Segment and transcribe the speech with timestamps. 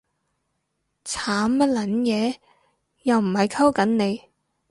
[1.05, 2.35] 慘乜撚嘢？，
[3.03, 4.29] 又唔係溝緊你